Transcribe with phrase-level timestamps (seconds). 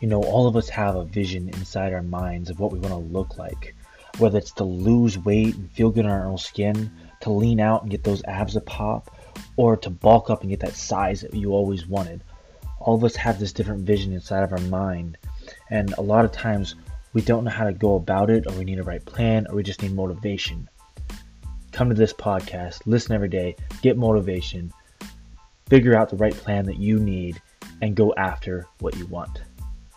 [0.00, 2.92] You know, all of us have a vision inside our minds of what we want
[2.92, 3.74] to look like.
[4.18, 6.90] Whether it's to lose weight and feel good on our own skin,
[7.20, 9.14] to lean out and get those abs to pop,
[9.56, 12.24] or to bulk up and get that size that you always wanted.
[12.80, 15.18] All of us have this different vision inside of our mind,
[15.68, 16.74] and a lot of times
[17.12, 19.56] we don't know how to go about it, or we need a right plan, or
[19.56, 20.68] we just need motivation.
[21.72, 24.72] Come to this podcast, listen every day, get motivation,
[25.68, 27.40] figure out the right plan that you need,
[27.82, 29.42] and go after what you want.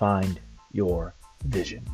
[0.00, 0.40] Find
[0.72, 1.14] your
[1.44, 1.86] vision.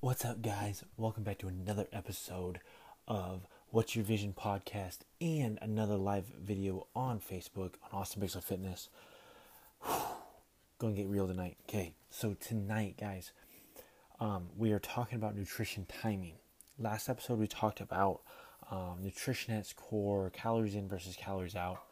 [0.00, 0.82] What's up, guys?
[0.96, 2.60] Welcome back to another episode
[3.06, 8.88] of What's Your Vision podcast and another live video on Facebook on Austin Bixler Fitness.
[10.78, 11.58] Gonna get real tonight.
[11.68, 13.32] Okay, so tonight, guys,
[14.18, 16.36] um, we are talking about nutrition timing.
[16.78, 18.22] Last episode, we talked about
[18.70, 21.82] um, nutrition at its core, calories in versus calories out.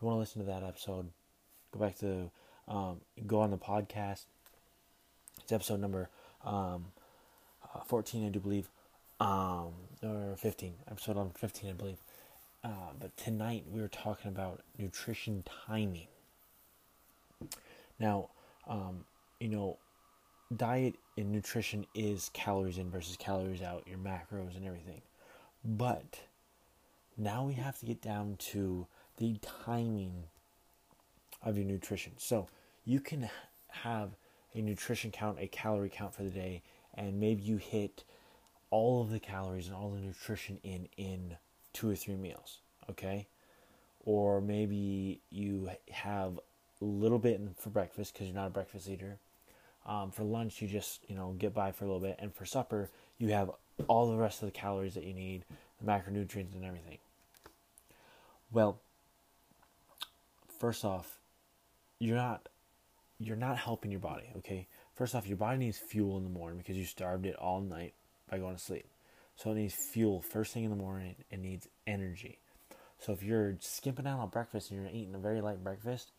[0.00, 1.10] You want to listen to that episode,
[1.72, 2.30] go back to
[2.66, 4.24] um, go on the podcast.
[5.42, 6.08] It's episode number
[6.44, 6.86] um,
[7.74, 8.70] uh, 14, I do believe,
[9.20, 10.74] um, or 15.
[10.90, 11.98] Episode on 15, I believe.
[12.64, 16.06] Uh, but tonight we were talking about nutrition timing.
[17.98, 18.30] Now,
[18.66, 19.04] um,
[19.38, 19.76] you know,
[20.56, 25.02] diet and nutrition is calories in versus calories out, your macros and everything.
[25.62, 26.20] But
[27.18, 28.86] now we have to get down to
[29.20, 30.24] the timing
[31.42, 32.12] of your nutrition.
[32.16, 32.48] So
[32.84, 33.28] you can
[33.68, 34.16] have
[34.54, 36.62] a nutrition count, a calorie count for the day,
[36.94, 38.02] and maybe you hit
[38.70, 41.36] all of the calories and all the nutrition in in
[41.72, 43.28] two or three meals, okay?
[44.04, 46.40] Or maybe you have
[46.80, 49.18] a little bit for breakfast because you're not a breakfast eater.
[49.84, 52.46] Um, for lunch, you just you know get by for a little bit, and for
[52.46, 53.50] supper, you have
[53.86, 55.44] all the rest of the calories that you need,
[55.78, 56.98] the macronutrients and everything.
[58.50, 58.80] Well,
[60.60, 61.18] first off,
[61.98, 62.48] you're not
[63.18, 64.66] you're not helping your body, okay?
[64.94, 67.92] First off, your body needs fuel in the morning because you starved it all night
[68.30, 68.86] by going to sleep.
[69.36, 71.16] So it needs fuel first thing in the morning.
[71.30, 72.38] It needs energy.
[72.98, 76.12] So if you're skimping out on breakfast and you're eating a very light breakfast,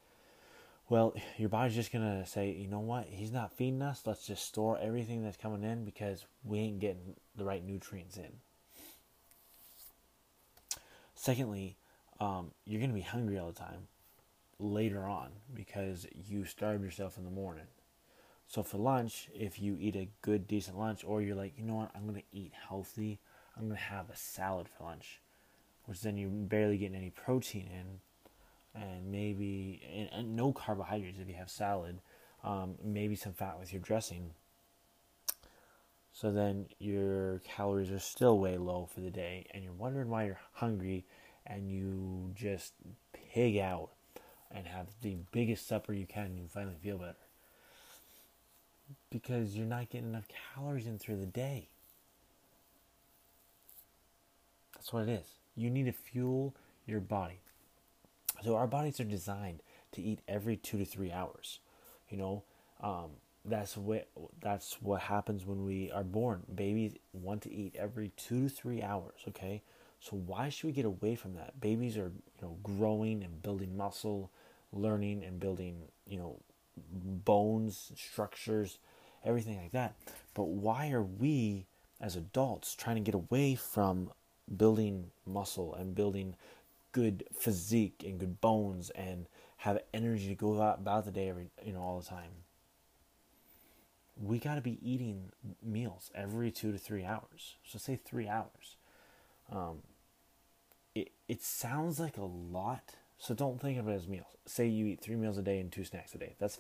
[0.90, 4.04] well, your body's just gonna say, you know what, he's not feeding us.
[4.06, 8.32] Let's just store everything that's coming in because we ain't getting the right nutrients in.
[11.16, 11.78] Secondly,
[12.20, 13.88] um, you're gonna be hungry all the time
[14.62, 17.66] later on because you starved yourself in the morning.
[18.48, 21.76] So for lunch, if you eat a good, decent lunch, or you're like, you know
[21.76, 23.20] what, I'm gonna eat healthy,
[23.56, 25.22] I'm gonna have a salad for lunch,
[25.86, 31.28] which then you're barely getting any protein in, and maybe and, and no carbohydrates if
[31.28, 32.02] you have salad,
[32.44, 34.32] um, maybe some fat with your dressing.
[36.14, 40.26] So then your calories are still way low for the day, and you're wondering why
[40.26, 41.06] you're hungry,
[41.48, 42.74] and you just
[43.14, 43.92] pig out
[44.54, 47.16] and have the biggest supper you can and you finally feel better.
[49.10, 51.70] Because you're not getting enough calories in through the day.
[54.76, 55.28] That's what it is.
[55.56, 57.40] You need to fuel your body.
[58.44, 61.60] So our bodies are designed to eat every two to three hours.
[62.10, 62.44] You know,
[62.82, 63.12] um,
[63.46, 64.08] that's what
[64.42, 66.44] that's what happens when we are born.
[66.54, 69.20] Babies want to eat every two to three hours.
[69.30, 69.62] Okay,
[70.00, 71.60] so why should we get away from that?
[71.60, 74.32] Babies are you know growing and building muscle
[74.74, 76.40] learning and building, you know,
[76.94, 78.80] bones, structures,
[79.24, 79.96] everything like that.
[80.34, 81.66] But why are we
[82.00, 84.12] as adults trying to get away from
[84.58, 86.36] building muscle and building
[86.92, 89.28] good physique and good bones and
[89.58, 92.32] have energy to go out about the day every you know all the time?
[94.22, 95.32] We got to be eating
[95.64, 97.56] meals every two to three hours.
[97.64, 98.76] So say three hours.
[99.52, 99.80] Um,
[100.94, 104.36] it it sounds like a lot so don't think of it as meals.
[104.48, 106.36] Say you eat three meals a day and two snacks a day.
[106.40, 106.60] That's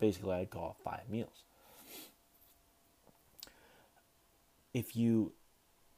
[0.00, 1.42] basically what I'd call five meals.
[4.72, 5.32] If you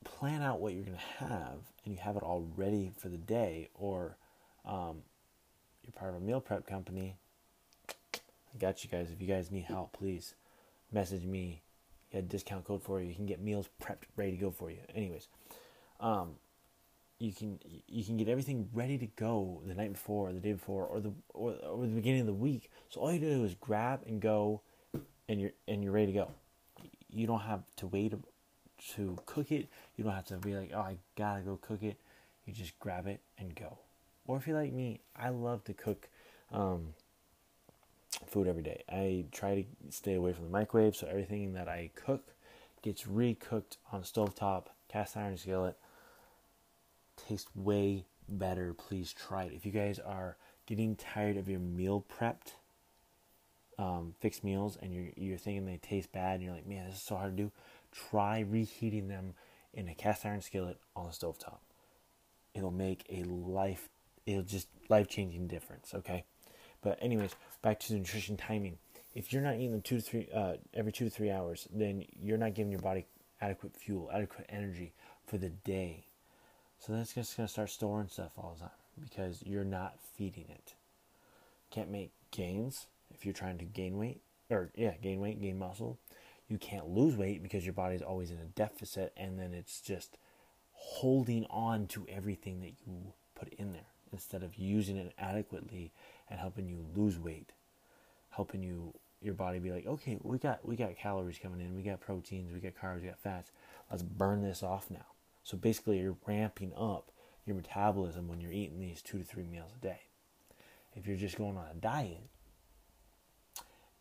[0.02, 3.16] plan out what you're going to have and you have it all ready for the
[3.16, 4.16] day, or
[4.64, 5.02] um,
[5.84, 7.16] you're part of a meal prep company,
[7.88, 9.12] I got you guys.
[9.12, 10.34] If you guys need help, please
[10.92, 11.62] message me.
[12.12, 13.08] Get a discount code for you.
[13.08, 14.78] You can get meals prepped, ready to go for you.
[14.96, 15.28] Anyways,
[16.00, 16.32] um,
[17.18, 20.52] you can you can get everything ready to go the night before, or the day
[20.52, 22.70] before, or the or, or the beginning of the week.
[22.90, 24.60] So all you do is grab and go,
[25.28, 26.30] and you're and you're ready to go.
[27.10, 28.12] You don't have to wait
[28.94, 29.68] to cook it.
[29.96, 31.96] You don't have to be like, oh, I gotta go cook it.
[32.44, 33.78] You just grab it and go.
[34.26, 36.08] Or if you're like me, I love to cook
[36.52, 36.94] um,
[38.26, 38.82] food every day.
[38.90, 42.34] I try to stay away from the microwave, so everything that I cook
[42.82, 45.76] gets recooked on stovetop, cast iron skillet
[47.26, 48.74] tastes way better.
[48.74, 49.52] Please try it.
[49.52, 50.36] If you guys are
[50.66, 52.52] getting tired of your meal prepped
[53.78, 56.96] um, fixed meals and you're, you're thinking they taste bad and you're like, man, this
[56.96, 57.52] is so hard to do,
[58.10, 59.34] try reheating them
[59.74, 61.62] in a cast iron skillet on the stove top.
[62.54, 63.88] It'll make a life,
[64.24, 66.24] it'll just life changing difference, okay?
[66.82, 68.78] But, anyways, back to the nutrition timing.
[69.14, 72.04] If you're not eating them two to three, uh, every two to three hours, then
[72.18, 73.06] you're not giving your body
[73.40, 74.94] adequate fuel, adequate energy
[75.26, 76.06] for the day.
[76.78, 78.70] So that's just going to start storing stuff all the time
[79.00, 80.74] because you're not feeding it.
[81.70, 84.20] Can't make gains if you're trying to gain weight,
[84.50, 85.98] or yeah, gain weight, gain muscle.
[86.48, 90.16] You can't lose weight because your body's always in a deficit, and then it's just
[90.72, 95.92] holding on to everything that you put in there instead of using it adequately
[96.30, 97.52] and helping you lose weight,
[98.30, 101.82] helping you your body be like, okay, we got we got calories coming in, we
[101.82, 103.50] got proteins, we got carbs, we got fats.
[103.90, 105.06] Let's burn this off now.
[105.46, 107.12] So basically, you're ramping up
[107.46, 110.00] your metabolism when you're eating these two to three meals a day.
[110.96, 112.26] If you're just going on a diet,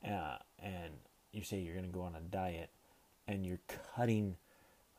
[0.04, 0.94] uh, and
[1.32, 2.72] you say you're going to go on a diet,
[3.28, 3.60] and you're
[3.96, 4.38] cutting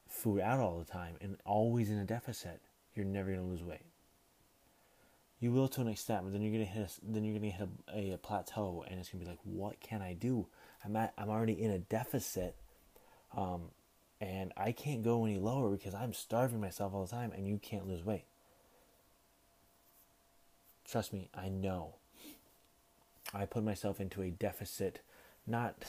[0.06, 2.60] food out all the time and always in a deficit,
[2.94, 3.86] you're never going to lose weight.
[5.40, 6.90] You will to an extent, but then you're gonna hit.
[6.90, 10.00] A, then you're gonna hit a, a, plateau, and it's gonna be like, what can
[10.00, 10.46] I do?
[10.82, 11.12] I'm at.
[11.18, 12.56] I'm already in a deficit,
[13.36, 13.64] um,
[14.20, 17.58] and I can't go any lower because I'm starving myself all the time, and you
[17.58, 18.24] can't lose weight.
[20.84, 21.96] Trust me, I know.
[23.34, 25.00] I put myself into a deficit,
[25.46, 25.84] not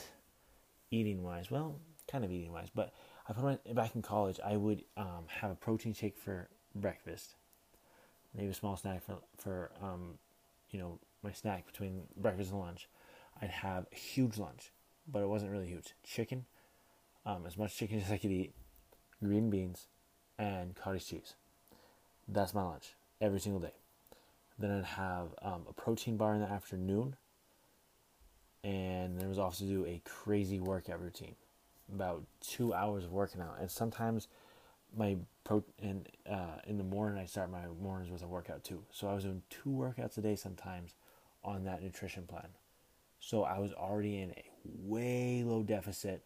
[0.90, 1.50] eating wise.
[1.50, 1.76] Well,
[2.10, 2.92] kind of eating wise, but
[3.28, 4.40] I put my back in college.
[4.44, 7.34] I would um, have a protein shake for breakfast,
[8.34, 10.18] maybe a small snack for for um,
[10.70, 12.88] you know my snack between breakfast and lunch.
[13.40, 14.72] I'd have a huge lunch,
[15.06, 15.94] but it wasn't really huge.
[16.02, 16.44] Chicken,
[17.26, 18.54] um, as much chicken as I could eat,
[19.22, 19.86] green beans,
[20.38, 21.34] and cottage cheese.
[22.26, 23.74] That's my lunch every single day.
[24.58, 27.16] Then I'd have um, a protein bar in the afternoon
[28.64, 31.36] and then I was also do a crazy workout routine,
[31.94, 33.56] about two hours of working out.
[33.60, 34.28] And sometimes
[34.96, 38.82] my pro and uh, in the morning I start my mornings with a workout too.
[38.90, 40.94] So I was doing two workouts a day sometimes
[41.44, 42.48] on that nutrition plan.
[43.20, 46.22] So I was already in a way low deficit,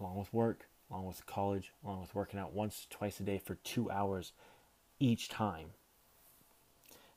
[0.00, 3.56] along with work, along with college, along with working out once, twice a day for
[3.56, 4.32] two hours
[4.98, 5.70] each time.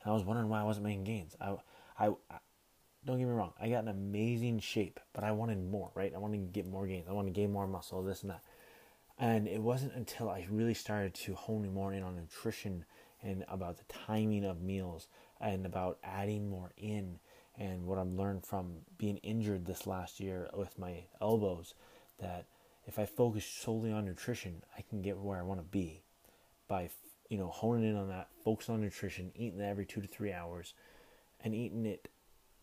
[0.04, 1.36] And I was wondering why I wasn't making gains.
[1.40, 1.56] I,
[2.00, 2.12] I,
[3.06, 6.14] don't get me wrong, I got an amazing shape, but I wanted more, right?
[6.14, 7.08] I wanted to get more gains.
[7.10, 8.42] I wanted to gain more muscle, this and that.
[9.18, 12.86] And it wasn't until I really started to hone more in on nutrition
[13.22, 15.08] and about the timing of meals
[15.42, 17.20] and about adding more in
[17.58, 21.74] and what I've learned from being injured this last year with my elbows
[22.20, 22.46] that
[22.90, 26.02] if I focus solely on nutrition, I can get where I want to be
[26.68, 26.90] by
[27.30, 30.74] you know honing in on that, focus on nutrition, eating every two to three hours,
[31.44, 32.10] and eating it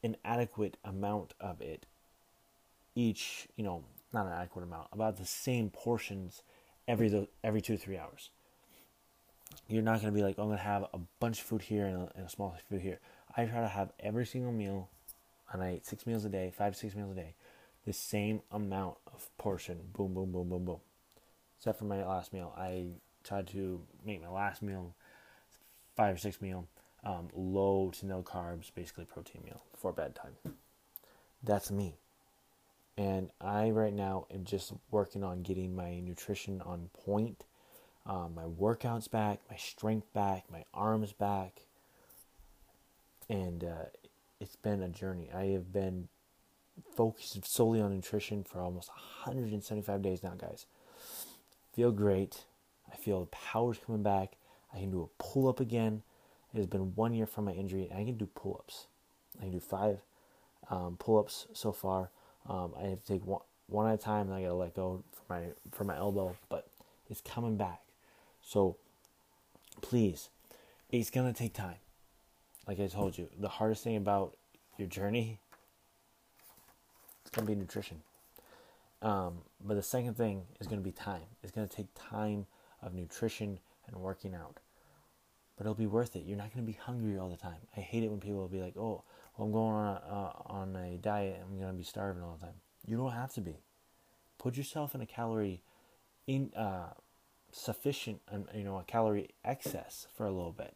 [0.02, 1.86] an adequate amount of it
[2.96, 6.42] each, you know, not an adequate amount, about the same portions
[6.88, 8.30] every every two to three hours.
[9.68, 11.62] You're not going to be like, oh, I'm going to have a bunch of food
[11.62, 12.98] here and a, and a small food here.
[13.36, 14.88] I try to have every single meal,
[15.52, 17.34] and I eat six meals a day, five to six meals a day,
[17.86, 19.78] the same amount of portion.
[19.94, 20.80] Boom, boom, boom, boom, boom.
[21.56, 22.88] Except for my last meal, I
[23.24, 24.94] tried to make my last meal
[25.96, 26.66] five or six meal
[27.04, 30.32] um, low to no carbs, basically protein meal before bedtime.
[31.42, 31.94] That's me.
[32.98, 37.44] And I right now am just working on getting my nutrition on point,
[38.04, 41.60] um, my workouts back, my strength back, my arms back.
[43.28, 43.86] And uh,
[44.40, 45.28] it's been a journey.
[45.34, 46.08] I have been
[46.94, 48.88] focused solely on nutrition for almost
[49.24, 50.66] 175 days now, guys.
[51.74, 52.44] Feel great.
[52.90, 54.36] I feel the power's coming back.
[54.72, 56.02] I can do a pull up again.
[56.54, 58.86] It has been one year from my injury, and I can do pull ups.
[59.38, 59.98] I can do five
[60.70, 62.10] um, pull ups so far.
[62.48, 64.74] Um, I have to take one, one at a time, and I got to let
[64.74, 65.42] go for my
[65.72, 66.68] for my elbow, but
[67.10, 67.82] it's coming back.
[68.42, 68.76] So
[69.82, 70.30] please,
[70.90, 71.76] it's gonna take time.
[72.66, 74.36] Like I told you, the hardest thing about
[74.78, 75.40] your journey
[77.26, 78.02] is gonna be nutrition.
[79.02, 81.26] Um, but the second thing is gonna be time.
[81.42, 82.46] It's gonna take time
[82.82, 84.60] of nutrition and working out
[85.56, 86.24] but it'll be worth it.
[86.26, 87.56] You're not going to be hungry all the time.
[87.76, 89.02] I hate it when people will be like, "Oh,
[89.36, 91.40] well, I'm going on a, uh, on a diet.
[91.42, 92.54] I'm going to be starving all the time."
[92.86, 93.56] You don't have to be.
[94.38, 95.62] Put yourself in a calorie
[96.26, 96.90] in uh,
[97.50, 100.74] sufficient, and you know, a calorie excess for a little bit,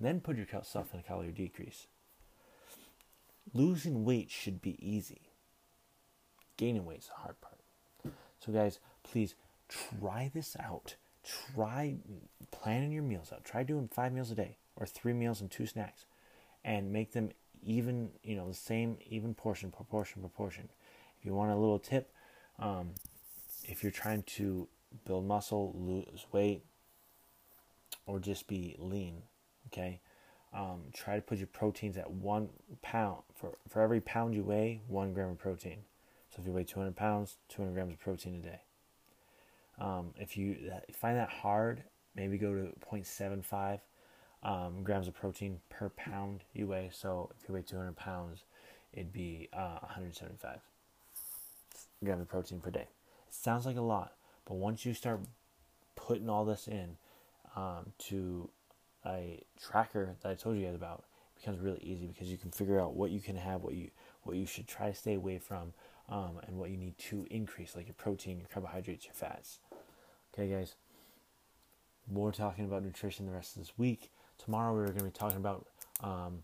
[0.00, 1.86] then put yourself in a calorie decrease.
[3.54, 5.25] Losing weight should be easy.
[6.56, 7.58] Gaining weight is the hard part.
[8.38, 9.34] So, guys, please
[9.68, 10.96] try this out
[11.26, 11.96] try
[12.50, 13.44] planning your meals out.
[13.44, 16.06] Try doing five meals a day or three meals and two snacks
[16.64, 17.30] and make them
[17.62, 20.68] even, you know, the same even portion, proportion, proportion.
[21.18, 22.12] If you want a little tip,
[22.58, 22.90] um,
[23.64, 24.68] if you're trying to
[25.04, 26.62] build muscle, lose weight,
[28.06, 29.22] or just be lean,
[29.66, 30.00] okay,
[30.54, 32.48] um, try to put your proteins at one
[32.82, 35.78] pound for for every pound you weigh, one gram of protein.
[36.36, 38.60] So if you weigh 200 pounds, 200 grams of protein a day.
[39.78, 41.82] Um, if you find that hard,
[42.14, 43.80] maybe go to 0.75
[44.42, 46.90] um, grams of protein per pound you weigh.
[46.92, 48.44] So if you weigh 200 pounds,
[48.92, 50.58] it'd be uh, 175
[52.04, 52.88] grams of protein per day.
[53.28, 54.12] It sounds like a lot,
[54.44, 55.20] but once you start
[55.94, 56.96] putting all this in
[57.56, 58.50] um, to
[59.06, 62.50] a tracker that I told you guys about, it becomes really easy because you can
[62.50, 63.90] figure out what you can have, what you
[64.22, 65.72] what you should try to stay away from,
[66.08, 69.58] um, and what you need to increase, like your protein, your carbohydrates, your fats.
[70.34, 70.74] Okay, guys.
[72.10, 74.10] More talking about nutrition the rest of this week.
[74.38, 75.66] Tomorrow we're going to be talking about
[76.02, 76.40] um,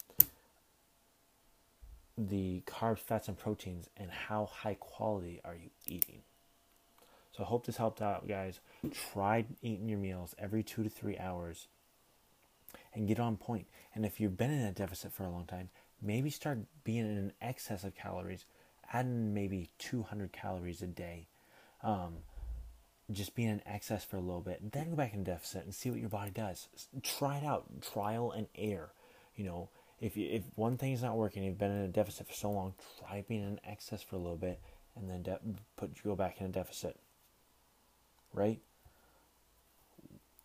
[2.19, 6.23] the carbs, fats, and proteins, and how high quality are you eating.
[7.37, 8.61] So I hope this helped out, guys.
[9.12, 11.69] Try eating your meals every two to three hours
[12.95, 13.66] and get on point.
[13.95, 15.71] And if you've been in a deficit for a long time,
[16.02, 18.45] maybe start being in an excess of calories,
[18.92, 21.28] adding maybe 200 calories a day.
[21.82, 22.18] Um,
[23.11, 25.90] just being in excess for a little bit, then go back in deficit and see
[25.90, 26.68] what your body does.
[27.02, 28.92] Try it out, trial and error.
[29.37, 29.68] You know,
[30.00, 32.50] if you, if one thing is not working, you've been in a deficit for so
[32.50, 34.61] long, try being in excess for a little bit,
[34.96, 35.40] and then de-
[35.76, 36.99] put go back in a deficit.
[38.32, 38.61] Right?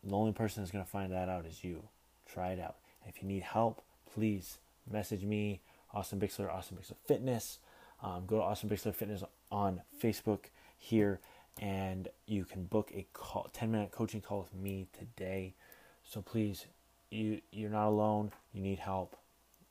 [0.04, 1.84] The only person that's gonna find that out is you.
[2.26, 2.76] Try it out.
[3.08, 3.82] If you need help,
[4.14, 4.58] please
[4.90, 5.62] message me,
[5.94, 7.60] Austin Bixler, Austin Bixler Fitness.
[8.02, 10.46] Um, go to Austin Bixler Fitness on Facebook
[10.78, 11.20] here
[11.60, 15.56] and you can book a call, 10 minute coaching call with me today.
[16.04, 16.68] So please,
[17.10, 18.32] you you're not alone.
[18.54, 19.16] You need help.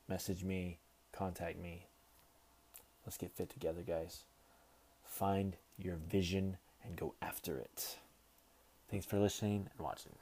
[0.09, 0.79] Message me,
[1.13, 1.87] contact me.
[3.05, 4.25] Let's get fit together, guys.
[5.05, 7.99] Find your vision and go after it.
[8.91, 10.13] Thanks for listening and watching.